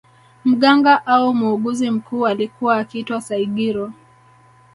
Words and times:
Mganga 0.45 1.03
au 1.05 1.33
muuguzi 1.33 1.91
mkuu 1.91 2.27
alikuwa 2.27 2.77
akiitwa 2.77 3.21
Saigiro 3.21 3.93